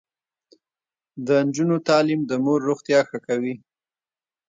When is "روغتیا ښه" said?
2.69-3.19